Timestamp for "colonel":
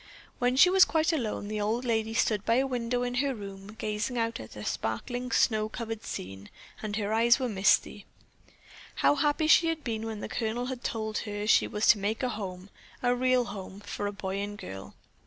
10.27-10.65